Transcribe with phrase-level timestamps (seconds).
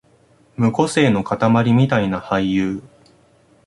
[0.55, 2.81] 無個性のかたまりみたいな俳優